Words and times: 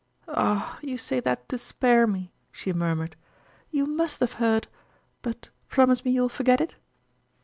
"Ah! 0.27 0.79
you 0.81 0.97
say 0.97 1.19
that 1.19 1.47
to 1.49 1.59
spare 1.59 2.07
me," 2.07 2.33
she 2.51 2.73
mur 2.73 2.95
mured;" 2.95 3.15
you 3.69 3.85
must 3.85 4.19
have 4.19 4.33
heard; 4.41 4.67
but, 5.21 5.51
promise 5.69 6.03
me 6.03 6.09
you 6.09 6.21
will 6.23 6.27
forget 6.27 6.59
it 6.59 6.73